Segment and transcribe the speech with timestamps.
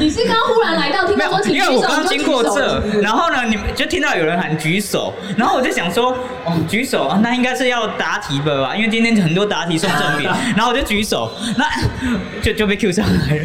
[0.00, 6.10] 你是刚忽然来到，听到说请举手，因为我刚经过这，然后呢，你们就听到有人喊举手，然后我就想说，
[6.44, 8.74] 哦，举手啊，那应该是要答题的吧？
[8.74, 11.70] 因为今天很多答题送赠品， 然后我就举手，那
[12.42, 13.44] 就就被 Q 上来了。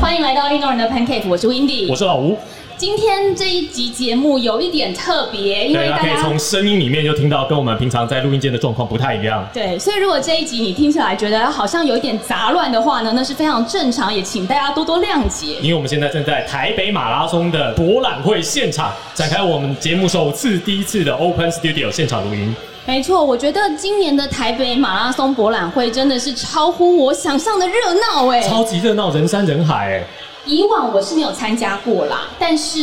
[0.00, 1.90] 欢迎来到运动人的 Pancake，我是 Windy。
[1.90, 2.38] 我是老吴，
[2.78, 9.48] 今天这一集节目有一点特别，因为大家可以从声音里面就听到跟我们平常在录音间的状况不太一样。
[9.50, 15.56] 对，所以如果这一集你听起来觉得好像有一点杂乱的话呢，那是非常正常，也请大家多多谅解。
[15.62, 22.54] 因为我们现在正在台北马拉松的博览会现场展开我们节目首次第一次的 Open Studio 现场录音。
[22.84, 28.42] 没错，我觉得今年的台北马拉松博览会真的是超乎我想象的热闹哎。
[28.42, 30.06] 超级热闹，人山人海哎。
[30.46, 32.78] 以往我是没有参加过啦，但是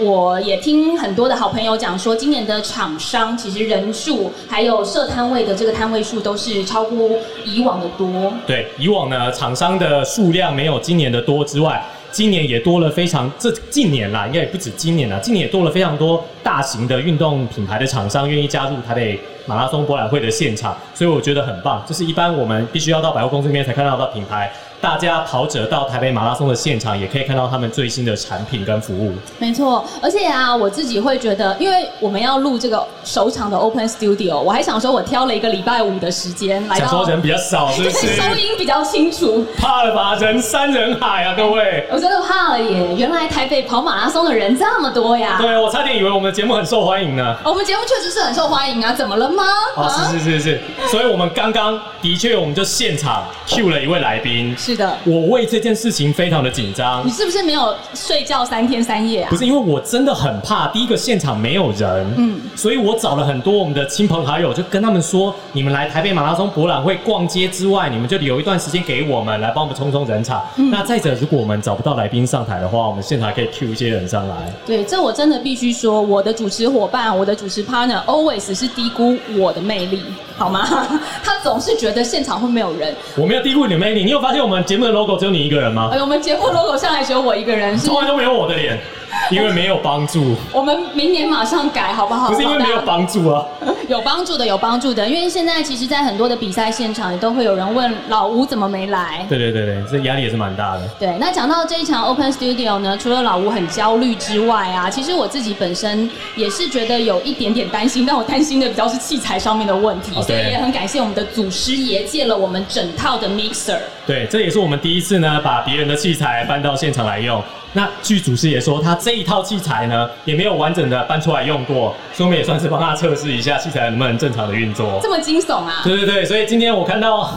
[0.00, 8.30] 我也听很多的好朋友讲说，今年的厂商其实人数还有设摊位的这个摊位数都是超乎以往的多。
[8.46, 21.82] 对，以往呢厂商的数量没有今年的多之外，今年也多了非常这近年啦，应该也不止今年啦，今年也多了非常多大型的运动品牌的厂商愿意加入台北马拉松博览会的现场，所以我觉得很棒。
[21.88, 24.52] 就是一般我们必须要到百货公司里面才看到的品牌，
[24.86, 29.12] 大家跑者到台北马拉松的现场，也可以看到他们最新的产品跟服务。
[29.36, 38.14] 没错，而且啊，我自己会觉得，因为我们要录这个首场的 Open Studio，我还想说，我挑了一个礼拜五的时间来到想说，人比较少，是不对，是？
[38.14, 39.44] 收音比较清楚。
[39.58, 40.14] 怕了吧？
[40.14, 41.84] 人山人海啊，各位。
[41.90, 42.94] 我真的怕了耶！
[42.96, 45.36] 原来台北跑马拉松的人这么多呀！
[45.40, 47.36] 对我差点以为我们的节目很受欢迎呢。
[47.44, 49.42] 我们节目确实是很受欢迎啊，怎么了吗？
[49.74, 54.54] 啊，是是是是，所以我们刚刚的确，我们就现场 Q 了一位来宾。
[54.56, 59.30] 是的，我为这件事情非常的紧张你，是不是没有睡觉三天三夜啊？
[59.30, 70.42] 不是因为我真的很怕，第一个现场没有人，嗯嗯，所以我找了很多我们的亲朋好友，就跟他们说，你们来台北马拉松博览会逛街之外，你们就留一段时间给我们来帮我们冲冲人场。
[70.56, 74.52] 嗯那再者，如果我们找不到来宾上台的话，我们现场还可以 Q 一些人上来。
[74.66, 80.02] 对，这我真的必须说，我的主持伙伴，我的主持 partner always 是低估我的魅力，
[80.36, 80.66] 好吗？
[81.24, 82.94] 他总是觉得现场会没有人。
[83.16, 88.78] 我没有低估你的魅力，你有发现我们节目的 logo 只有你一个人吗哎？，我们节目 logo 上来只有我一个人，是从来都没有我的脸，
[89.30, 92.28] 因为没有帮助，我们明年马上改，好不好？
[92.28, 93.44] 不是因为没有帮助啊。
[93.88, 95.06] 有帮助的，有帮助的。
[95.06, 99.24] 因为现在其实，在很多的比赛现场，也都会有人问老吴怎么没来。
[99.28, 100.82] 对对对对，这压力也是蛮大的。
[100.98, 113.78] 对，那讲到这一场 Open Studio 呢，除了老吴很焦虑之外啊，其实我自己本身也是觉得有一点点担心，但我担心的比较是器材上面的问题，所以也很感谢我们的祖师爷借了我们整套的 mixer。
[114.06, 117.42] 对，这也是我们第一次呢，把别人的器材搬到现场来用。
[117.76, 124.98] 那据主持也说，他这一套器材呢，也没有完整的搬出来用过，所以我们也算是帮他测试一下器材能不能正常的运作。
[125.02, 125.82] 这么惊悚啊！
[125.84, 127.30] 对对对，所以今天我看到，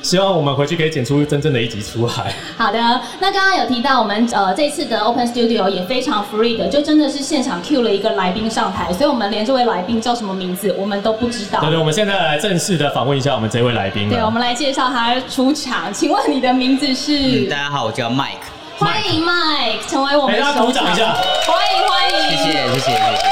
[0.00, 2.12] 希望我们回去可以剪出真正的一集出来。
[2.56, 2.78] 好的，
[3.18, 11.58] 那刚刚有提到我们呃这次的 Open Studio 也非常 free 的，就真的是现场 Q 了一个来宾上台，所以我们连这位来宾叫什么名字我们都不知道。
[11.58, 14.30] 对对，我们现在来正式的访问一下我们这位来宾对，我。
[14.30, 15.92] 们来介绍他出场。
[15.92, 17.46] 请问你的名字是？
[17.46, 21.14] 嗯，大家好，我叫 Mike，欢迎 Mike 成为我们哎大家鼓掌一下
[21.46, 23.24] 欢迎欢迎，谢谢谢谢谢谢。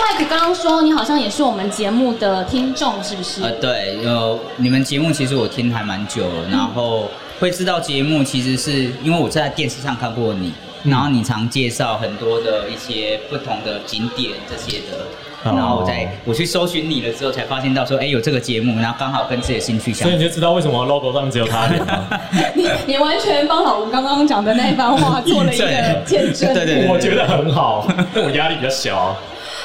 [0.00, 3.42] Mike 刚刚说你好像也是我们节目的听众，是不是？
[3.42, 10.52] 呃，对，呃，你们节目其实我听还蛮久了，然后会知道节目，其实是因为我在电视上看过你，
[10.82, 15.06] 嗯然后你常介绍很多的一些不同的景点这些的。
[15.52, 20.04] 哦然后我在我去搜寻你了之后，才发现到说，哎，有这个节目，然后刚好跟自己的兴趣相符。
[20.04, 22.08] 所以你就知道为什么 logo 上面只有他的脸吗？
[22.54, 26.52] 你你完全帮老吴刚刚讲的那一番话做了一个见证。
[26.54, 29.16] 对对对我觉得很好，但我压力比较小。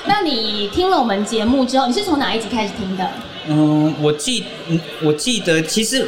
[0.06, 3.08] 那你听了我们节目之后，你是从哪一集开始听的？
[3.48, 6.08] 嗯，我记，嗯我记得其实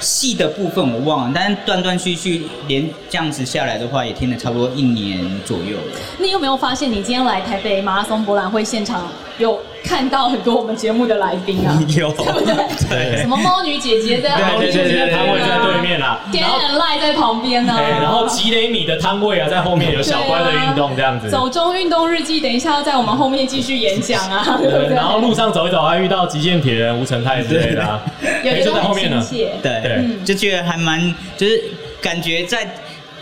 [0.00, 5.98] 细的部分我忘了，但是断断续续连这样子下来的话，也听了差不多一年左右了。
[6.18, 9.08] 你有没有发现，你今天来台北马拉松博览会现场，
[9.38, 11.78] 有看到很多我们节目的来宾啊？
[11.96, 12.54] 有，对不对？
[12.88, 21.28] 对什么猫女姐姐在然后旁边，你姐姐的摊位在对面啦后 and Lie 在旁边呢、哎，然后吉雷米的摊位啊，在后面有小乖的运动这样子。
[21.28, 24.94] 走中运动日记，等一下要在我们后面继续演讲啊，对不对，对？
[24.94, 28.00] 然后路上走一走，还遇到极限铁人吴成泰之类的啊，
[28.44, 29.24] 也就有在后面呢。
[29.30, 31.62] 对，对嗯就觉得还蛮，就是
[32.00, 32.68] 感觉在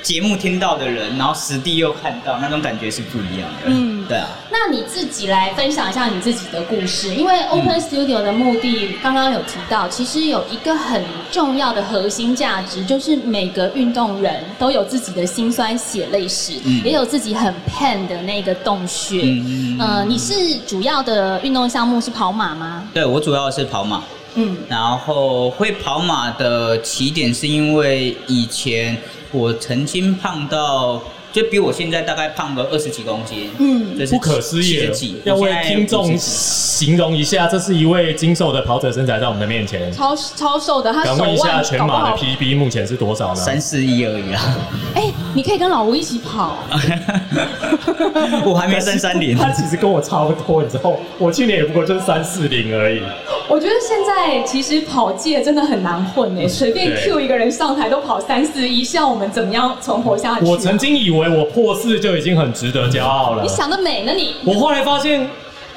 [0.02, 3.66] 节目听到的人，然后实地又看到，那种感觉是不一样的。
[3.66, 4.26] 嗯对啊。
[4.50, 19.22] 那你自己来分享一下你自己的故事，因为 Open Studio 的目的刚刚有提到，其实有一个很重要的核心价值，就是每个运动人都有自己的辛酸血泪史，嗯也有自己很 pain 的那个洞穴。
[19.22, 22.88] 嗯嗯嗯呃，你是主要的运动项目是跑马吗？
[22.92, 24.02] 对我主要是跑马，
[24.34, 28.96] 嗯，然后会跑马的起点是因为以前
[29.30, 31.02] 我曾经胖到，
[31.32, 39.92] 就比我现在大概胖个二十几公斤，嗯就是不可思议了70几，要为听众形容一下，这是一位精瘦的跑者身材在我们的面前。
[39.92, 43.34] 超超瘦的，他手敢问一下全马的 PB 目前是多少呢？
[43.34, 44.58] 三四一而已啊，
[44.94, 46.58] 哎、你可以跟老吴一起跑。
[48.44, 49.36] 我还没升三零。
[49.36, 53.00] 他其实跟我差不多，你知道，我去年也不过就是三四零而已。
[53.48, 64.34] 我觉得现在其实跑界真的很难混诶，随便 Q 一个人上台都跑三四一，像我们怎么样存活下去啊、我曾经以为我破四就已经很值得骄傲了你，想得美呢你。
[64.44, 65.28] 我后来发现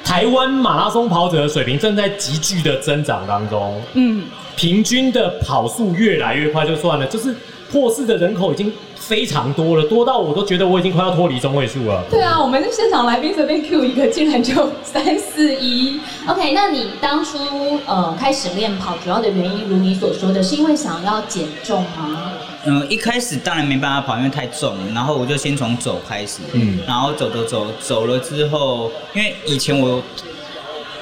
[0.04, 4.24] 台湾马拉松跑者的水平正在急剧的增长当中，嗯，
[4.56, 7.36] 平均的跑速越来越快就算了，就是
[7.72, 12.04] 破四的人口已经非常多了，多到我都觉得我已经快要脱离中位数了。
[12.10, 16.00] 对啊，我们现场来宾随便 Q 一个，竟然就三四一。
[16.28, 17.38] OK，那你当初
[17.86, 22.34] 呃开始练跑，主要的原因如你所说的，是因为想要减重吗？
[22.66, 24.92] 嗯，一开始当然没办法跑，因为太重了。
[24.94, 30.02] 然后我就先从走开始，嗯嗯，然后走走走走了之后，因为以前我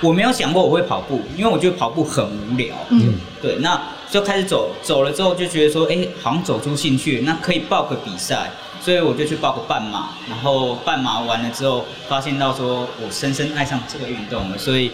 [0.01, 3.81] 我没有想过我会跑步，因为我觉得跑步很无聊，嗯，对，那
[4.11, 8.51] 就开始走，走了之后就觉得说，哎、好像走出兴趣，那可以报个比赛，
[8.81, 14.91] 所以我就去报个半马，然后半马完了之后，发现到说我深深爱上这个运动了，所以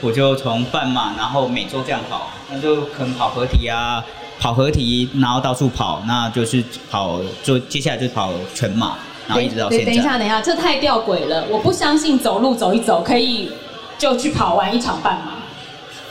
[0.00, 4.04] 我就从半马，然后每周这样跑，那就可能跑合体啊，
[4.40, 8.96] 跑合体，然后到处跑，那就是跑，就接下来就跑全马，
[9.26, 9.84] 然后一直到现在。
[9.84, 11.44] 等等一下，等一下，这太吊诡了！
[11.50, 13.50] 我不相信走路走一走可以
[13.98, 15.32] 就去跑完一场半马，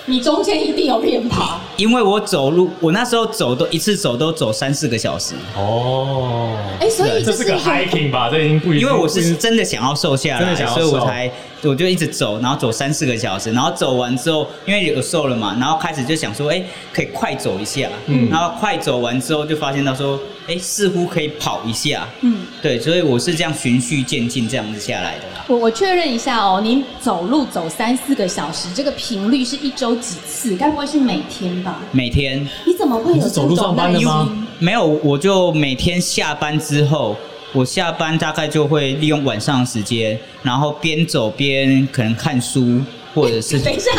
[0.06, 1.60] 你中间一定有练跑。
[1.78, 8.30] 因为我走路，我那时候走都一次走都走三四个小时，哦，哎、所以对这是个 hiking 吧？
[8.30, 11.32] 这已经不一定，因为我是真的想要瘦下来，真的想要瘦所以我才
[11.64, 16.64] 我就一直走，然后走三四个小时，然后走完之后，因为有瘦了嘛，然后开始就想说，哎、
[16.94, 25.46] 可以快走一下，嗯然后快走完之后就发现到说，哎、似乎可以跑一下，嗯，对，所以我是这样循序渐进这样子下来的啦。
[25.48, 30.56] 我我确认一下哦，您走路走三四个小时，这个频率是一周几次？
[30.56, 31.80] 该不会是每天吧？
[31.92, 34.30] 每天你怎么会有走路上班的吗？
[34.60, 37.16] 没有，我就每天下班之后，
[37.54, 42.82] 我下班大概就会利用晚上的时间，然后边走边可能看书，
[43.18, 43.92] 或者是 等一下，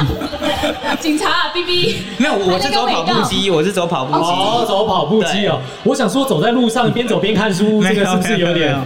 [1.01, 4.21] 警察啊，B B，没有，我是走跑步机，我是走跑步机。
[4.21, 5.61] 哦，走跑步机哦。
[5.83, 8.79] 我想说，走在路上边走边看书，这个是不是有点？？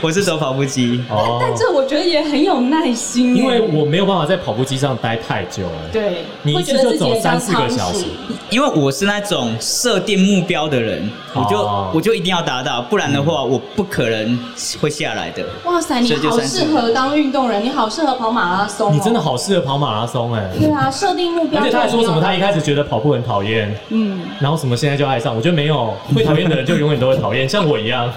[0.00, 1.04] 我是走跑步机。
[1.10, 5.72] 哦但这我觉得也很有耐心，因为我没有办法在跑步机上待太久了。
[5.92, 8.06] 对，你一次就走三四个小时
[8.48, 14.38] 因为我是那种设定目标的人，我就、哦我就一定要达到，不然的话我不可能
[14.80, 15.44] 会下来的。
[15.64, 20.50] 哇塞，你好适合当运动人，你好适合跑马拉松、哦，你真的好适合跑马拉松哎！
[20.58, 21.60] 对啊，设定目标。
[21.60, 25.34] 而且他还说什么，他一开始觉得跑步很讨厌，嗯，然后什么现在就爱上。
[25.34, 28.12] 我觉得没有，会讨厌的人就永远都会讨厌， 像我一样。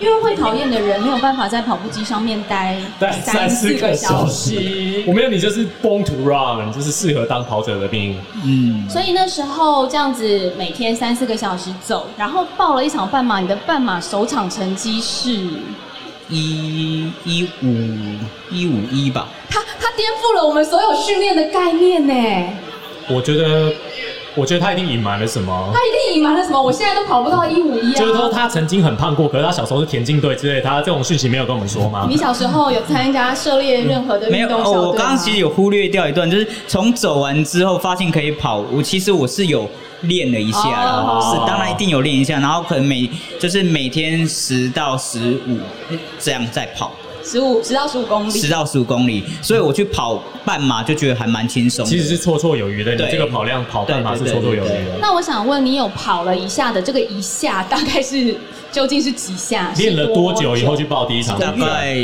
[0.00, 5.04] 因为会讨厌的人没有办法在跑步机上面待待三四个小时。
[5.06, 8.18] 我没有你就是 born to run，就是适合当跑者的命。
[8.44, 15.48] 嗯，所以那时候这样子每天三四个小时走，然后报了一场半马，你的半马首场成绩是，
[16.28, 17.66] 一一五
[18.50, 19.28] 一五一吧。
[19.48, 22.14] 他他颠覆了我们所有训练的概念呢。
[23.08, 23.72] 我觉得，
[24.34, 25.80] 我觉得他一定隐瞒了什么他。
[25.80, 26.62] 一定隐瞒了什么？
[26.62, 27.98] 我现在都跑不到一五一啊。
[27.98, 32.16] 就是说他曾经很胖过，可是他小时候是田径队之类的，他这种讯息没有跟我们说吗你？
[32.16, 34.88] 小时候有参加涉猎任何的没有，哦，运动小队吗？
[34.88, 39.68] 我刚刚其实有忽略掉一段，就是从走完之后发现可以跑，我其实我是有
[40.06, 43.08] 练了一下啦，哦是当然一定有练一下，然后可能每
[43.38, 45.58] 就是每天十到十五
[46.18, 46.92] 这样在跑，
[47.24, 48.48] 十五十到十五公里十。
[48.48, 51.84] 到十五公里，所以我去跑半马就觉得还蛮轻松。
[51.84, 54.98] 其实是绰绰有余的，你对这个跑量跑半马是绰绰有余的。
[55.00, 58.36] 那我想问你，有跑了一下的这个一下大概是
[58.70, 59.72] 究竟是几下？
[59.76, 61.58] 练了多久以后去报第一场比大赛？
[61.58, 61.96] 概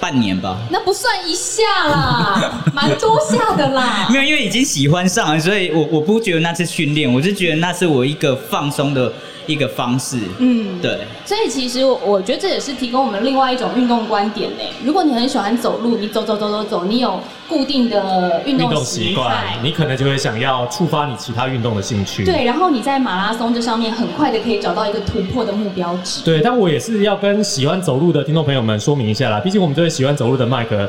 [0.00, 0.58] 半年吧。
[0.70, 4.16] 那不算一下啦， 蛮多下的啦没。
[4.16, 9.12] 有，因为已经喜欢上了，所以我我不觉得那是训练，我是觉得那是我一个放松的
[9.50, 10.18] 一个方式。
[10.38, 14.62] 嗯，对，所以其实我我觉得这也是提供我们另外一种运动观点呢。
[14.84, 22.24] 如果你很喜欢走路，你走走走走走，你有固定的运运动习惯，，你可能就会想要触发你其他运动的兴趣。
[22.24, 26.22] 对，然后你在马拉松这上面很快的可以找到一个突破的目标值。
[26.22, 30.88] 对，但我也是要跟喜欢走路的听众朋友们说明一下啦，毕竟我们这位喜欢走路的麦克，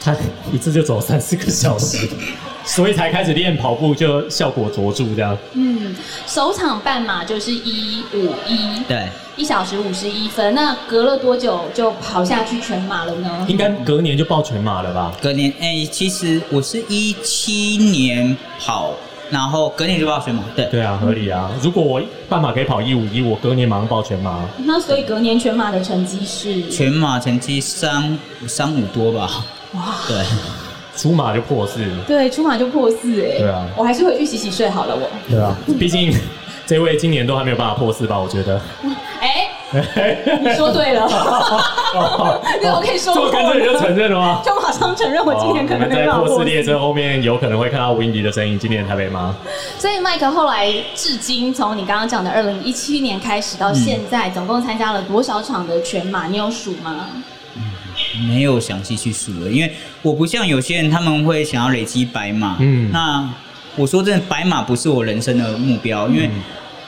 [0.00, 0.14] 他
[0.52, 2.08] 一次就走三四个小时，
[2.64, 5.36] 所以才开始练跑步，就效果卓著这样。
[5.54, 5.94] 嗯，
[6.26, 10.54] 首场半马就是一五一，对，一小时五十一分。
[10.54, 13.46] 那隔了多久就跑下去全马了呢？
[13.48, 15.12] 应该隔年就报全马了吧？
[15.20, 18.92] 隔年哎、其实我是一七年跑，
[19.30, 20.42] 然后隔年就报全马。
[20.54, 21.50] 对，对啊，合理啊。
[21.62, 24.44] 如果我半马可以跑一五一，我隔年马上报全马。
[24.58, 29.44] 那所以隔年全马的成绩是全马成绩三三五多吧。
[29.72, 30.16] 哇，对，
[31.00, 33.38] 出马就破四，对，出马就破四哎。
[33.38, 35.08] 对啊我还是回去洗洗睡好了我。
[35.28, 36.12] 对啊， 毕竟
[36.66, 38.18] 这位今年都还没有办法破四吧？
[38.18, 38.60] 我觉得。
[39.20, 39.46] 哎、
[40.40, 41.06] 你说对了，
[42.62, 44.40] 那 我可以说这么干脆你就承认了吗？
[44.44, 46.70] 就马上承认我今年可能没哦我们在办法破破四列四。
[46.70, 48.58] 车后面有可能会看到 Windy 的身影。
[48.58, 49.36] 今年台北吗？
[49.78, 56.26] 所以麦克后来至今，从你刚刚讲的二零一七年开始到现在，总共参加了多少场的全马？
[56.26, 57.06] 你有数吗？
[58.28, 59.72] 没有详细去数了，因为
[60.02, 62.56] 我不像有些人他们会想要累积白马。
[62.60, 62.90] 嗯。
[62.92, 63.28] 那
[63.76, 66.42] 我说真的，白马不是我人生的目标，因为嗯。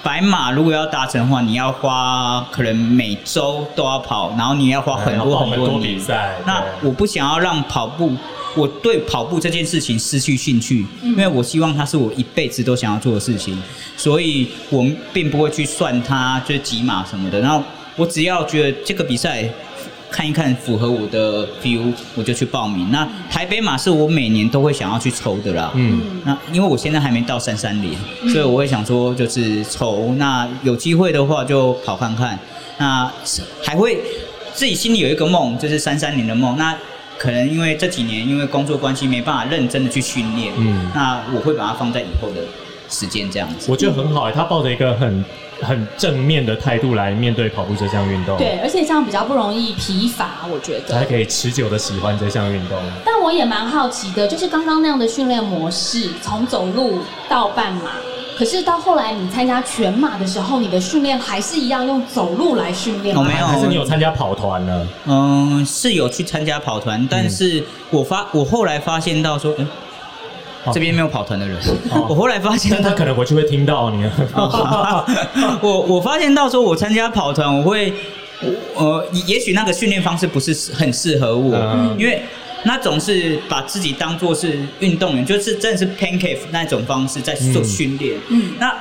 [0.05, 8.13] 白马如果要达成的话，你要花可能每周都要跑，然后你要花很多很多比赛那我不想要让跑步，
[8.57, 13.57] 我对跑步这件事情失去兴趣，因为我希望它是我一辈子都想要做的事情，
[13.97, 17.39] 所以我们并不会去算它就是几码什么的。
[17.39, 17.63] 然后
[17.95, 19.49] 我只要觉得这个比赛
[20.13, 22.91] 看一看符合我的 feel，我就去报名。
[22.93, 25.73] 那台北马是我每年都会想要去抽的啦。
[25.75, 27.97] 嗯，那因为我现在还没到三三零，
[28.31, 30.15] 所以我会想说就是抽。
[30.19, 32.39] 那有机会的话就跑看看。
[32.79, 33.11] 那
[33.65, 33.99] 还会
[34.53, 36.57] 自己心里有一个梦，就是三三零的梦。
[36.59, 36.77] 那
[37.19, 42.43] 可能因为这几年因为工作关系没办法认真的去训练，嗯那我会把它放在以后的
[42.93, 43.71] 时间这样子。
[43.71, 45.25] 我觉得很好、欸，他抱着一个很
[45.61, 50.95] 很正面的态度来面对跑步这项运动，，对，而且这样比较不容易疲乏，我觉得。
[50.95, 52.79] 才可以持久的喜欢这项运动。
[53.05, 57.93] 但我也蛮好奇的，就是刚刚那样的训练模式，从走路到半马，
[58.37, 63.23] 可是到后来你参加全马的时候，你的训练还是一样用走路来训练吗？
[63.23, 64.89] 哦没有还是你有参加跑团呢？
[65.07, 69.67] 嗯，是有去参加跑团，但是我发我后来发现到说，哎、哦
[70.73, 71.59] 这边没有跑团的人，
[71.91, 72.07] 哦。
[72.09, 74.05] 我后来发现但他可能回去会听到你。
[75.61, 77.93] 我我发现到说，我参加跑团，我会，
[78.77, 81.97] 呃，也许那个训练方式不是很适合我，嗯。
[81.99, 82.23] 因为
[82.65, 87.65] 那种是把自己当做是运动员，就是真的是 pancake 那种方式在做嗯。
[87.65, 88.17] 训练。
[88.29, 88.53] 嗯。
[88.61, 88.73] 那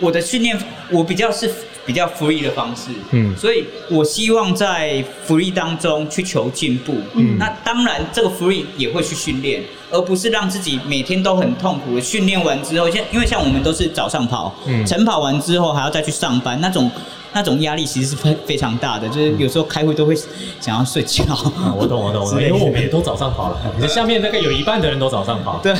[0.00, 0.58] 我的训练，
[0.90, 1.48] 我比较是
[1.88, 3.34] 比较 free 的方式，嗯。
[3.34, 6.94] 所以我希望在 free 当中去求进步。
[7.14, 7.38] 嗯。
[7.38, 14.84] 那当然，这个 free 也会去训练，而不是让自己每天都很痛苦的训练完之后，像因为像我们都是早上跑，嗯。
[14.86, 16.90] 晨跑完之后还要再去上班，那种
[17.32, 20.16] 那种压力其实是非非常大的，就是有时候开会都会
[20.60, 21.24] 想要睡觉。
[21.32, 25.72] 啊我懂，我懂，我懂，因为我们也都早上跑了，你的下面大概有一半的人都早上跑，对，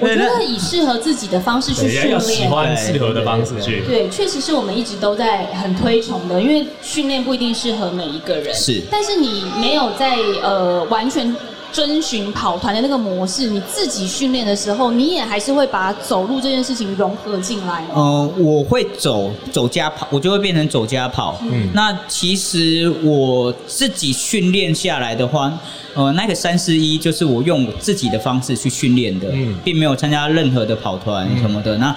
[0.00, 2.52] 我觉得以适合自己的方式去，训练喜。
[2.52, 3.80] 欢适合的方式去。
[3.86, 8.54] 对，确实是我们一直都在很推崇的，因为训练不一定适合每一个人。
[8.54, 11.34] 是但是你没有在呃完全
[11.72, 17.88] 遵循跑团的那个模式，你自己训练的时候，你也还是会把走路这件事情融合进来吗？
[17.94, 21.40] 呃，我会走走加跑，我就会变成走加跑。
[21.42, 25.50] 嗯那其实我自己训练下来的话，
[25.94, 31.78] 呃，那个三四一就是我用我自己的方式去训练的，嗯并没有参加任何的跑团嗯什么的。
[31.78, 31.96] 那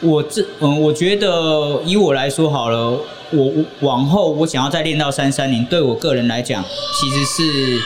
[0.00, 2.90] 我这嗯、我觉得以我来说好了，
[3.32, 7.80] 我我往后我想要再练到三三零，对我个人来讲，其实是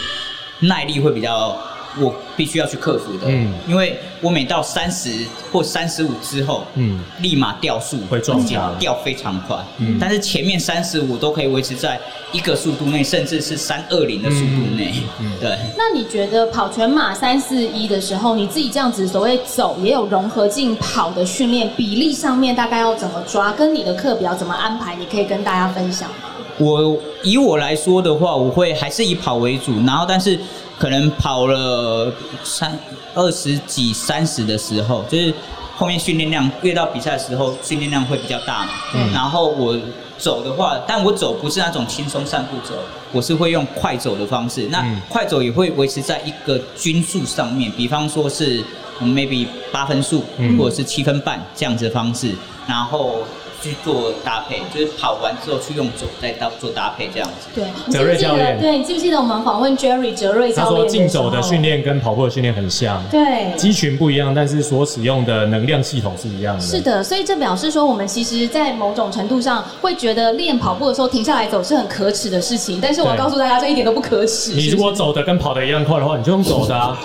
[0.62, 1.56] 耐力会比较。
[2.00, 5.10] 我必须要去克服的，嗯因为我每到三十
[5.52, 9.54] 或三十五之后，嗯立马掉速，会撞墙掉非常快。
[9.76, 12.00] 嗯但是前面三十五都可以维持在
[12.32, 14.94] 一个速度内，甚至是三二零的速度内。
[15.20, 23.52] 嗯嗯对，那你觉得跑全马三四一的时候，你自己这样子所谓走，也有融合进跑的训练比例上面，大概要怎么抓？
[23.52, 24.96] 跟你的课表怎么安排？
[24.96, 26.30] 你可以跟大家分享吗？
[26.58, 30.38] 我以我来说的话，我会还是以跑为主，然后但是
[30.78, 32.12] 可能跑了
[32.44, 32.78] 三
[33.14, 35.32] 二十几、三十的时候，就是
[35.76, 38.70] 后面训练量越到比赛的时候，训练量会比较大嘛。
[38.94, 39.78] 嗯然后我
[40.18, 42.74] 走的话，但我走不是那种轻松散步走，
[43.12, 44.68] 我是会用快走的方式。
[44.70, 48.62] 那嗯快走也会维持在一个均速上面，比方说是
[49.00, 52.32] 嗯 maybe 八分速嗯或者是七分半这样子的方式，
[52.68, 53.16] 然后
[53.62, 57.48] 去做搭配，就是跑完之后去用走再到做搭配这样子。
[57.54, 58.04] 对，你记哲不记得？
[58.04, 66.60] 瑞教练对，你记不记得我们访问 Jerry 哲瑞教练他说竞走的训，练跟跑步的训练很像，对，肌群不一样，但是所使用的能量系统是一样的。
[66.60, 74.52] 是的，所以这表示说，我们其实，在某种程度上会觉得练跑步的时候停下来走是很可耻的事情，但是我要告诉大家，这一点都不可耻。
[74.52, 76.98] 你如果走的跟跑的一样快的话，你就用走的啊，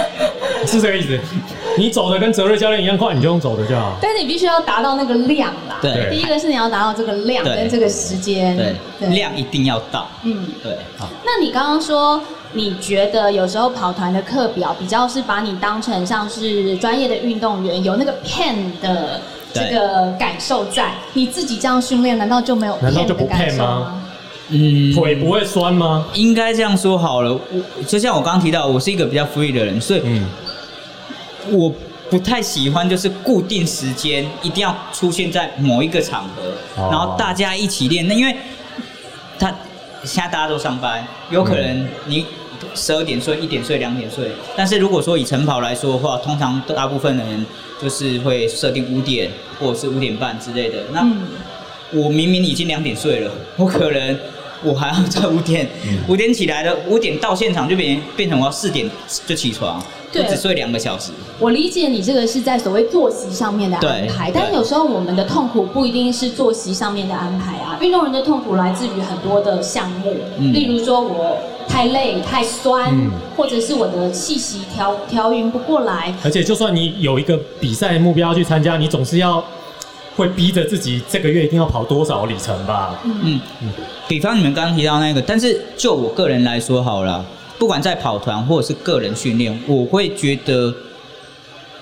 [0.66, 1.18] 是这个意思。
[1.76, 3.96] 你走的跟泽瑞教练一样快，你就用走的就好。
[4.00, 5.73] 但是你必须要达到那个量啦。
[5.92, 8.56] 对第一个是你要达到这个量跟这个时间。
[8.56, 10.08] 对，量一定要到。
[10.22, 11.08] 嗯，对，好。
[11.24, 12.20] 那你刚刚说，
[12.52, 19.20] 你觉得有时候跑团的课表比较是把你当成像是专业的运动员，有那个 pen 的
[19.52, 24.00] 这个感受在，你自己这样训练，难道就没有难道就不 pen 吗？
[24.50, 26.06] 嗯，腿不会酸吗？
[26.12, 27.32] 应该这样说好了。
[27.32, 30.26] 我就像我刚刚提到，我是一个比较 free 的人，所以嗯，
[31.50, 31.72] 我
[32.14, 38.06] 不太喜欢就是固定时间一定要出现在某一个场合，哦然后大家一起练。
[38.06, 38.32] 那因为
[39.36, 39.48] 他
[40.04, 42.24] 现在大家都上班，有可能你
[42.72, 44.30] 十二点睡、一点睡、两点睡。
[44.56, 47.44] 但是如果说以晨跑来说的话，通常大部分的人
[47.82, 49.28] 就是会设定五点
[49.58, 50.84] 或者是五点半之类的。
[50.92, 51.20] 那嗯，
[51.94, 54.16] 我明明已经两点睡了，我可能
[54.62, 58.88] 我还要在五点嗯五点起来的，五点到现场就变变成我要四点
[59.26, 59.84] 就起床，
[60.20, 61.12] 我对只睡两个小时。
[61.38, 67.78] 我理解你这个是在所谓作息上面的安排，对但有时候我们的痛苦不一定是作息上面的安排啊。
[67.80, 76.14] 运动人的痛苦来自于很多的项目，嗯例如说我太累、太酸，嗯或者是我的气息调调匀不过来。
[76.22, 79.44] 而且就算你有一个比赛目标要去参加，你总是要
[80.16, 83.00] 会逼着自己这个月一定要跑多少里程吧？
[83.04, 83.72] 嗯嗯，
[84.06, 87.24] 比方你们刚刚提到那个，但是就我个人来说好了，
[87.58, 90.74] 不管在跑团或者是个人训练，我会觉得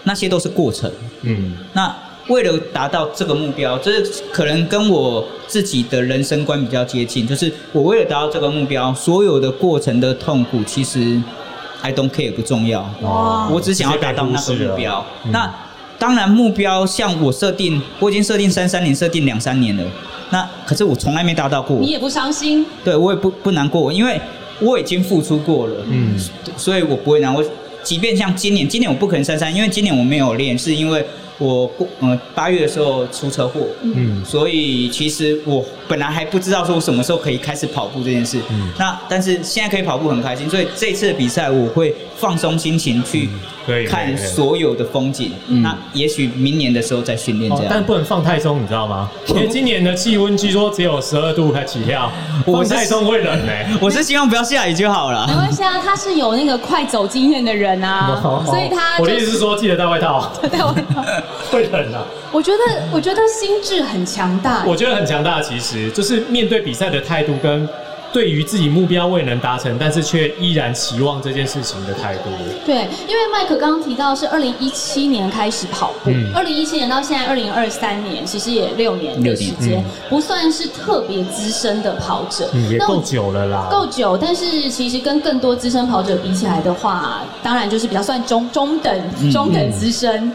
[0.04, 0.90] 那些都是过程。
[1.22, 1.94] 嗯，那
[2.28, 4.02] 为了达到这个目标，这
[4.32, 11.20] 可能跟我自己的人生观比较接近，就是我为了达到这个目标，所有的过程的痛苦，其实
[11.80, 12.88] I don't care 不重要。
[13.00, 15.04] 哇我只想要达到那个目标。
[15.24, 15.52] 嗯那
[15.98, 19.84] 当然，目标像我设定，我已经设定三三年，设定两三年了。
[20.30, 24.20] 那可是我从来没达到过你，也不伤心，对我也不不难过，因为
[24.60, 26.18] 我已经付出过了，嗯，
[26.56, 27.44] 所以我不会难过。
[27.82, 31.04] 即便像今年，今年我不可能三三，因为今年我没有练，是因为
[31.38, 38.38] 我过嗯八月的时候出车祸，嗯所以其实我本来还不知道说我什么时候可以开始跑步这件事。
[38.50, 43.28] 嗯那但是现在可以跑步很开心，所以这次的比赛我会放松心情去
[43.88, 45.32] 看所有的风景。
[45.48, 47.66] 嗯那也许明年的时候再训练这样。
[47.66, 49.10] 哦但不能放太松，你知道吗？
[49.28, 52.10] 因为今年的气温据说只有十二度才起跳，
[52.46, 55.34] 我放太松会冷呢、我是希望不要下雨就好了没。
[55.34, 61.04] 关系啊，他是有那个快走经验的人啊， 所以他我的意思是说，记得带外套， 带外套
[61.50, 62.04] 会冷啊。
[62.30, 64.64] 我觉得，我觉得心智很强大。
[64.66, 67.68] 我觉得很强大，其实就是面对比赛的态度，跟
[68.12, 72.30] 对于自己目标未能达成，但是却依然期望这件事情的态度。
[72.66, 82.50] 对，因为麦克刚刚提到是二零一七年开始跑步嗯，二零一七年到现在二零二三年，其实也六年的时间嗯，不算是特别资深的跑者。
[82.52, 83.68] 嗯，也够久了啦。
[83.70, 90.30] 够久，但是其实跟更多资深跑者比起来的话，当然就是比较算中中等、嗯中等资深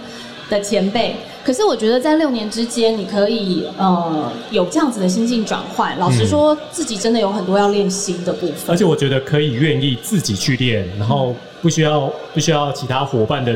[0.49, 1.15] 的前辈。
[1.47, 5.97] 可是我觉得在六年之间，你可以呃有这样子的心境转换。
[5.97, 8.75] 老实嗯说，自己真的有很多要练新的部分而。
[8.75, 13.53] 且我觉得可以愿意自己去练，然后不需要不需要其他伙伴的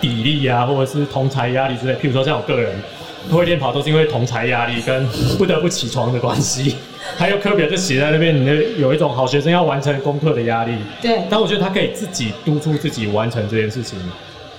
[0.00, 1.92] 砥砺啊，或者是同才压力之类。
[1.96, 2.74] 譬如说像我个人
[3.30, 6.76] 会练跑，都是因为同才压力跟不得不起床的关系，
[7.18, 10.72] 还有课表就写在那边，你的有一种好学生要完成功课的压力。
[11.02, 13.98] 对，但我觉得他可以自己督促自己完成这件事情。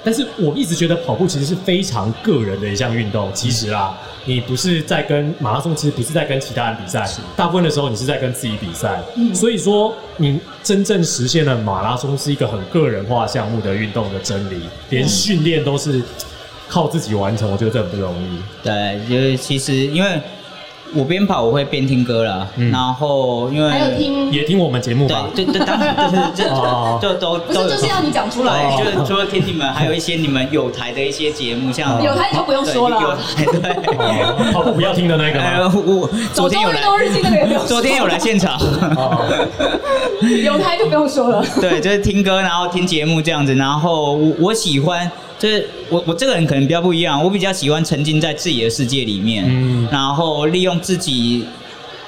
[0.08, 3.30] 但是我一直觉得跑步其实是非常个人的一项运动。
[3.34, 3.94] 其实啦，
[4.24, 9.02] 你不是在跟马拉松，其实不是在跟其他人比赛，大部分的时候你是在跟自己比赛。
[9.18, 16.02] 嗯所以说，你真正实现了马拉松是一个很个人化项目的运动的真理，连训练都是
[16.70, 18.40] 靠自己完成，我觉得这很不容易。
[18.64, 20.22] 对，就是其实因为
[20.96, 25.28] 我边跑我会边听歌啦，嗯然后因为还有听，也听我们节目吧。
[25.36, 25.96] 对对对，当然
[26.36, 28.76] 就是哦就就都不都有就是要你讲出来。
[28.78, 32.98] 对，就是除了听你们，还有一些你们有台的一些节目，像有台就不用说了
[33.36, 33.98] 对有台 对。
[33.98, 35.40] 哦跑步不要听的那个？
[35.86, 38.58] 我 昨天有来走中运，动日记那个也不用说 昨天有来现场，
[38.96, 39.26] 哦，
[40.44, 41.46] 有台就不用说了。
[41.60, 43.54] 对，就是听歌，然后听节目这样子。
[43.56, 51.46] 然后我我喜欢，就是我我这个人可能比较不一样，我比较喜欢沉浸在自己的世界里面，嗯然后利用自己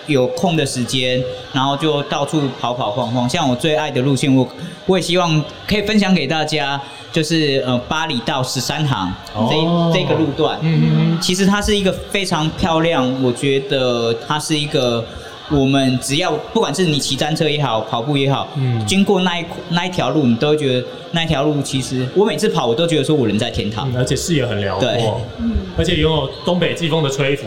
[0.08, 3.30] 有空的时间，然后就到处跑跑晃晃。
[3.30, 4.48] 像我最爱的路线，我
[4.86, 10.58] 我也希望可以分享给大家，就是呃巴黎到十三行这、哦这个路段。
[10.62, 15.06] 嗯嗯其实它是一个非常漂亮，我觉得它是一个
[15.52, 23.92] 我们只要不管是你骑单车也好，跑步也好，嗯经过那一那一条路，你都会觉得那一条路其实我每次跑，我都觉得说我人在天堂。
[23.92, 27.46] 嗯，而且视野很辽阔，嗯，而且拥有东北季风的吹拂。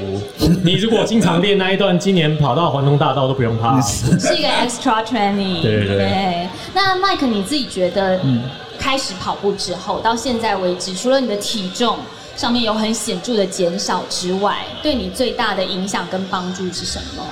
[0.64, 3.80] 你如果经常练那一段，今年跑到环东大道都不用怕。
[3.82, 5.62] 是一个 extra training。
[5.62, 8.42] 对对对那 Mike 你自己觉得，嗯
[8.78, 11.98] 开始跑步之后到现在为止，除了你的体重
[12.36, 17.22] 上面有很显著的减少之外，对你最大的影响跟帮助是什么？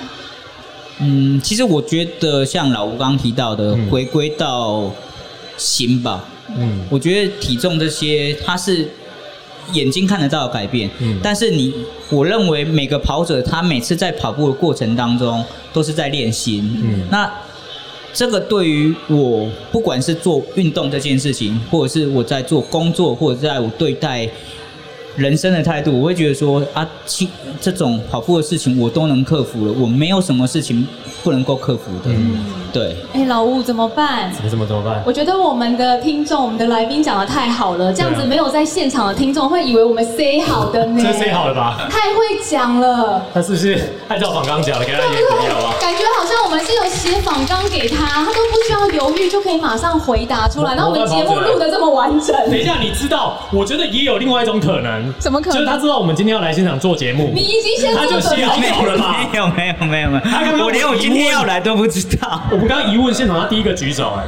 [1.01, 3.89] 嗯，其实我觉得像老吴刚刚提到的，嗯。
[3.89, 4.91] 回归到
[5.57, 6.23] 心吧。
[6.55, 8.87] 嗯，我觉得体重这些，它是
[9.73, 11.19] 眼睛看得到的改变，嗯。
[11.23, 11.73] 但是你，
[12.09, 17.07] 我认为每个跑者他每次在跑步的过程当中都是在练心，嗯。
[17.09, 17.31] 那
[18.13, 24.29] 这个对于我，不管是做运动这件事情，或者是我在做工作，或者在我对待
[25.15, 30.87] 人生的态度，我会觉得说啊，其这种跑步的事情我都能克服了，我没有什么事情
[31.23, 32.15] 不能够克服的，
[32.71, 32.95] 对。
[33.13, 34.31] 哎，老吴怎么办？
[34.33, 35.03] 怎么怎么怎么办？
[35.05, 41.03] 我觉得我们的听众、我们的来宾讲的太好了，这样子没有在现场的听众会以为我们 say 好的呢。
[41.03, 41.87] 这 say 好了吧？
[41.91, 43.21] 太会讲了。
[43.33, 45.73] 他是不是按照仿刚讲的，给他演给你好不好？
[45.79, 50.75] 感觉好像我们是有写访纲给他，他都不需要犹豫就可以马上回答出来。
[50.75, 53.37] 然后我们节目录的这么完整，等一下，你知道？
[53.51, 58.67] 我觉得也有另外一种可能，怎么可能就是他知道我们今天要来现场做节目，你已经先他就做准写好备。
[58.85, 59.15] 了吗？
[59.31, 62.41] 没有没有没有没有，他刚刚我连我今天要来都不知道。
[62.51, 64.23] 我们刚刚一问现场，他第一个举手，哎，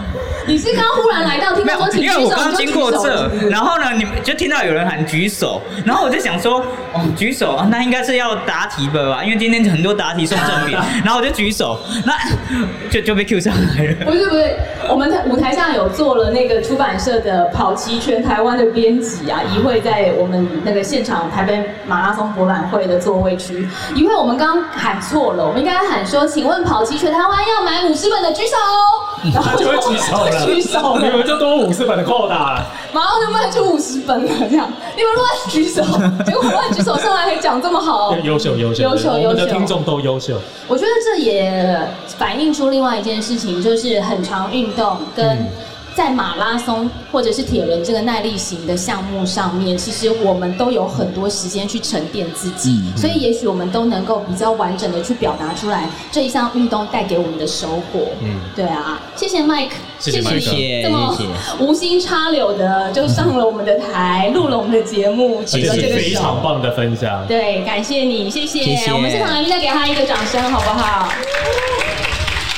[0.48, 6.60] 你是刚忽然来到，听到说，请举因手，为我刚经过你就举手这，然后呢，你们就听到有人喊举手，然后我就想说，
[6.94, 9.24] 哦，举手啊，那应该是要答题的吧？
[9.24, 12.13] 因为今天很多答题送赠品， 然后我就举手，那
[12.90, 14.06] 就就被 Q 上来了。
[14.06, 14.56] 不是不是，
[14.90, 28.56] 我们舞台上有做了那个出版社的跑齐全台湾的编辑啊，一会在我们那个现场台北马拉松博览会的座位区，一会我们刚喊错了，我们应该喊说，请问跑齐全台湾要买五十本的举手，
[29.34, 32.66] 然后就会举手了， 举手了，你们就多五十本的扣打了。
[32.94, 35.82] 马上就卖出五十本了，这样你们乱举手，
[36.26, 40.40] 结果乱举手上来还讲这么好，优秀优秀优秀我们的优秀听众都优秀。
[40.68, 41.80] 我觉得这也
[42.18, 45.48] 反映出另外一件事情，就是很长运动跟嗯
[45.96, 58.08] 在马拉松或者是铁人这个耐力型的项目上面，其实我们都有很多时间去沉淀自己，嗯所以也许我们都能够比较完整的去表达出来这一项运动带给我们的收获。
[58.24, 61.16] 嗯对啊，谢谢 Mike，谢谢谢谢这么
[61.60, 66.42] 无心插柳的就上了我们的台，录了我们的节目，而且是举了这个非常。
[66.42, 67.24] 棒的分享。
[67.28, 68.64] 对，感谢你，谢谢。
[68.64, 71.08] 谢谢我们现场来宾再给他一个掌声，好不好？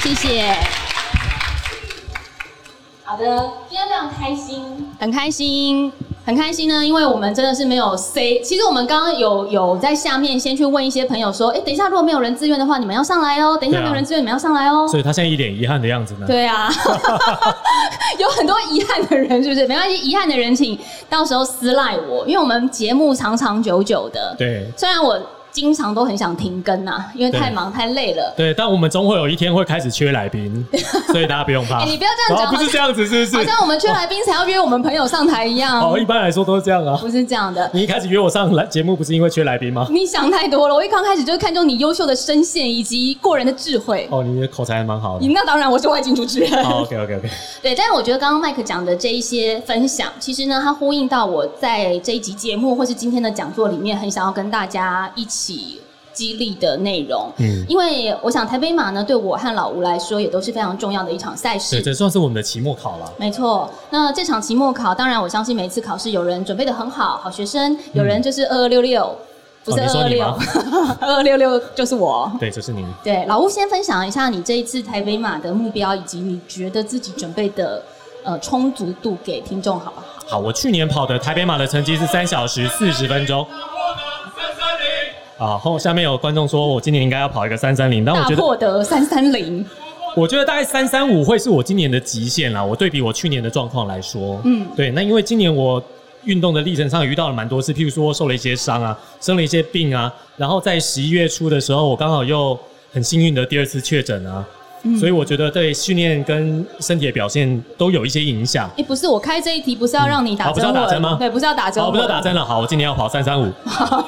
[0.05, 0.53] 谢谢。
[3.03, 3.25] 好的，
[3.67, 5.91] 今天非常开心，很开心，
[6.23, 8.39] 很开心呢，因为我们真的是没有 C。
[8.41, 13.57] 其实我们刚刚有有在下面先去问一些朋友说，哎，等一下如果没有人自愿的话，你们要上来哦。
[13.59, 14.87] 等一下没有人自愿，你们要上来哦。
[14.87, 16.27] 所以他现在一脸遗憾的样子呢。
[16.27, 16.69] 对啊，
[18.19, 19.65] 有很多遗憾的人，是不是？
[19.65, 20.77] 没关系，遗憾的人请
[21.09, 24.35] 到时候私赖我，因为我们节目长长久久的。
[24.37, 25.19] 对虽然我
[25.55, 28.33] 经常都很想停更呐、因为太忙太累了。
[28.35, 30.67] 对，但我们总会有一天会开始缺来宾，
[31.07, 31.79] 所以大家不用怕。
[31.79, 33.37] 哎你不要这样讲哦不是这样子，是不是？
[33.37, 36.97] 好像我们缺来宾才要约我们朋友上台一样，哦，一般来说都是这样啊。
[36.99, 37.71] 不是这样的。
[37.73, 39.87] 你一开始约我上来节目，不是因为缺来宾吗？
[39.89, 44.09] 你想太多了，我一刚开始就是看中你优秀的声线以及过人的智慧。
[44.11, 45.33] 哦，你的口才还蛮好的你。
[45.33, 46.63] 那当然，我是外景主持人。
[46.65, 47.29] 好，OK OK OK。
[47.63, 55.44] 对，但是我觉得刚刚麦克讲的这一些分享，其实呢，它呼应到我在这一集节目或是今天的讲座里面，很想要跟大家一起
[56.13, 57.29] 激励的内容。
[57.39, 61.83] 嗯因为我想台北马呢，对我和老吴来说，也都是非常重要的一场赛事对，事。
[61.83, 63.11] 这算是我们的期末考了。
[63.17, 69.13] 没错，那这场期末考，当然我相信每一次考试有人准备的很好，好学生，有人就是二二六六，
[69.65, 70.25] 不是二二六
[71.01, 72.31] 二二六六就是我。
[72.39, 72.85] 对，就是你。
[73.03, 77.83] 对，老吴先分享一下你这一次台北马的目标，以及你觉得自己准备的
[78.23, 80.05] 呃充足度给听众好不好？
[80.27, 83.45] 好，我去年跑的台北马的成绩是三小时四十分钟。
[85.37, 89.65] 啊，后下面有观众说我今年应该要跑一个三三零，但我大觉得获得三三零，
[90.15, 92.63] 我觉得大概三三五会是我今年的极限啦。
[92.63, 94.91] 我对比我去年的状况来说，嗯嗯，对。
[94.91, 95.83] 那因为今年我
[96.23, 102.57] 运动的历程上遇到了蛮多次，譬如说受了一些伤啊，生了一些病啊，然后在十一月初的时候，我刚好又
[102.93, 104.45] 很幸运的第二次确诊啊，
[104.99, 108.69] 所以我觉得对训练跟身体的表现都有一些影响。
[108.77, 112.45] 哎，不是，我开这一题不是要让你打针、嗯好不是要打针吗对，不是要打针，我，不是要打针了。
[112.45, 113.51] 好，我今年要跑三三五。
[113.65, 114.05] 好，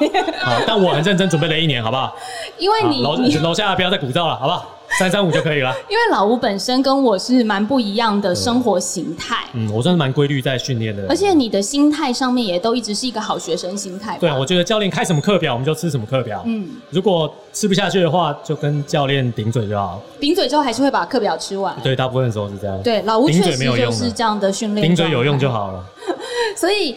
[0.66, 2.14] 但我很认真准备了一年，好不好？
[2.58, 4.77] 因为你楼你楼下不要再鼓噪了，好不好？
[4.98, 5.72] 三三五就可以了。
[5.88, 11.06] 因为老吴本身跟我是蛮不一样的生活形态，嗯，我算是蛮规律在训练的。
[11.08, 14.16] 而且你的心态上面也都一直是一个好学生心态。
[14.20, 16.42] 对啊，我觉得教练开什么课表，我们就吃什么课表。
[16.46, 20.00] 嗯，如果吃不下去的话，就跟教练顶嘴就好。
[20.20, 21.76] 顶嘴之后还是会把课表吃完。
[21.82, 22.82] 对，大部分时候是这样。
[22.82, 25.48] 对，老吴顶确实就是这样的训练，顶嘴有用就。
[25.48, 25.82] 好了。
[26.54, 26.94] 所以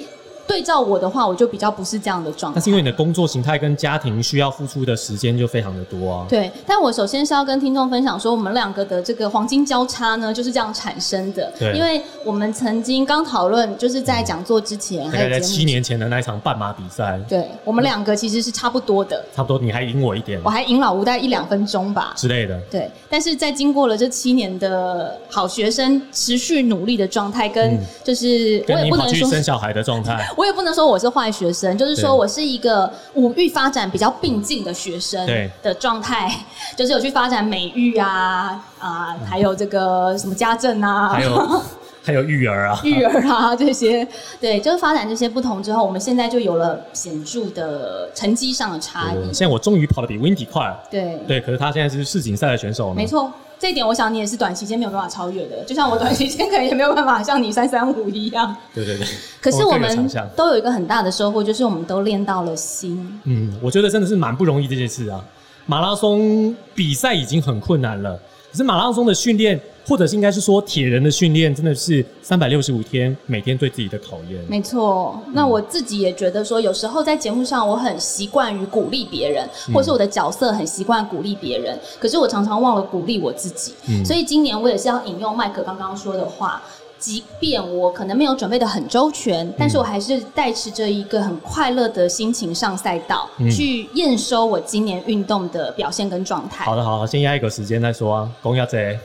[0.52, 2.56] 对照我的话，我就比较不是这样的状态。
[2.56, 6.26] 但是因为你的工作形态跟家庭需要付出的时间就非常的多啊。
[6.28, 11.50] 对，但我首先是要跟听众分享说，我们两个的这个黄金交叉呢，就是这样产生的。
[11.58, 22.14] 对因为我们曾经刚讨论，就是在讲座之前，大概在还有节目七年前的那一场半马比赛，对我们两个其实是差不多的，差不多你还赢我一点我还赢老吴大概一两分钟吧。
[22.18, 22.60] 之类的。
[22.70, 36.36] 对，但是在经过了这七年的好学生持续努力的状态，跟嗯就是我跟你跑也不能生小孩的状态， 我也不能说我是坏学生，就是说我是一个五育发展比较并进的学生对的状态，
[36.76, 41.62] 就是有去发展美育啊啊，还有这个什么家政啊，还有
[42.04, 44.08] 还有育儿啊，育儿啊这些，
[44.40, 49.14] 对，就是发展这些不同之后，我们现在就有了显著的成绩上的差异。
[49.14, 50.80] 对现在我终于跑得比 Windy 快了。
[50.90, 52.96] 对，对，可是他现在是世锦赛的选手呢。
[52.96, 58.56] 没错，这一点我想你也是短期间没有办法超越的，就像我短期间可能也没有办法像你三三五一样。
[58.74, 59.06] 对对对。
[59.40, 63.22] 可是我们都有一个很大的收获，就是我们都练到了心。
[63.26, 65.24] 嗯，我觉得真的是蛮不容易这件事啊。
[65.68, 68.20] 马拉松比赛已经很困难了，
[68.50, 74.42] 可是马拉松的训练，或者是应该是说铁人的训练，真的是三百六十五天，每天对自己的考验。
[74.48, 83.74] 没错，那我自己也觉得说，有时候在节目上，我很习惯于鼓励别人，嗯或是我的角色很习惯鼓励别人，可是我常常忘了鼓励我自己。
[83.88, 86.62] 嗯所以今年我也是要引用麦克刚刚说的话。
[87.02, 96.64] 即便我可能没有准备的很周全，但是我还是带持着一个很快乐的心情上赛道，嗯去验收我今年运动的表现跟状态。
[96.64, 98.30] 好的，好的，先压一个时间再说啊。
[98.44, 98.98] 公鸭贼，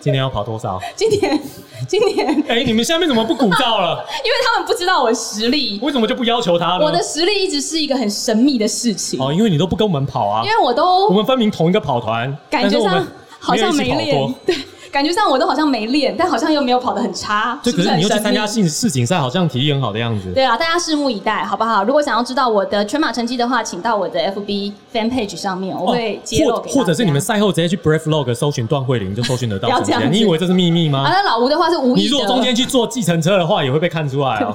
[0.00, 0.80] 今年要跑多少？
[0.94, 1.40] 今年，
[1.88, 4.04] 今年，因哎、你们下面怎么不鼓噪了？
[4.24, 6.84] 因为他们不知道我的实力，为什么就不要求他呢？
[6.84, 9.20] 我的实力一直是一个很神秘的事情。
[9.20, 10.48] 哦，因为你都不跟我们跑啊因。
[10.48, 13.04] 为我都我们分明同一个跑团，感觉上
[13.40, 14.54] 好像没练过，对，
[14.92, 18.18] 感觉上我都好像没练，但好像又没有跑得很差，对，可是你又去？
[18.20, 20.32] 参加世世锦赛，好像体力很好的样子。
[20.34, 21.82] 对啊，大家拭目以待，好不好？
[21.84, 31.04] 如果想要知道我的全马成绩的话，请到我的 FB fan page 上面，我会揭露哦或或者是你们赛后直接去 Brave Log 搜寻段慧玲就搜寻得到不要这样子你以为这是秘密吗？
[31.04, 32.02] 啊，那老吴的话是无意的。
[32.02, 34.54] 你如果中间去坐计程车的话，也会被看出来哦。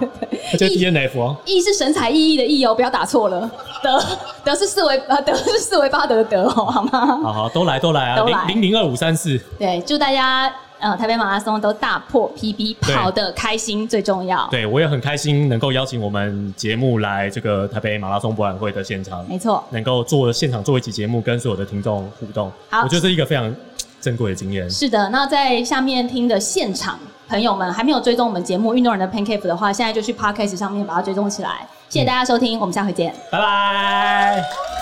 [0.54, 3.50] 而且 DNF 哦，意是神采奕奕的奕哦，不要打错了。
[3.82, 4.04] 德
[4.44, 7.20] 德是四维呃德是四维八德的德哦，好吗？
[7.24, 10.25] 好好都来都来啊，零零零二五三四，对，祝大家
[10.80, 14.48] 呃台北马拉松都大破 PB，跑得开心最重要。
[14.52, 23.54] 对我也很开心能够邀请我们节目来这个台北马拉松博览会的现场，没错，能够做现场做一期节目，跟所有的听众互动，好我觉得是一个非常
[24.02, 24.70] 珍贵的经验。
[24.70, 31.66] 是的，那在下面听的现场朋友们还没有追踪我们节目《运动人的 Pancake》的话，现在就去 Podcast 上面把它追踪起来。
[31.90, 33.14] 谢谢大家收听，我们下回见。
[33.32, 34.75] 拜拜。